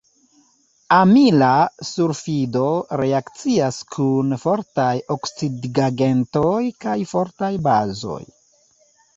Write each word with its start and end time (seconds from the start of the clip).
Amila 0.95 1.49
sulfido 1.89 2.63
reakcias 3.01 3.77
kun 3.97 4.33
fortaj 4.45 4.95
oksidigagentoj 5.17 6.65
kaj 6.87 6.97
fortaj 7.15 7.53
bazoj. 7.69 8.21